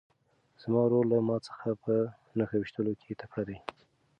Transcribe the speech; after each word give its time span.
زما 0.61 0.81
ورور 0.83 1.05
له 1.11 1.17
ما 1.27 1.37
څخه 1.47 1.67
په 1.83 1.93
نښه 2.37 2.57
ویشتلو 2.59 2.91
کې 3.01 3.19
تکړه 3.21 3.43
دی. 3.49 3.57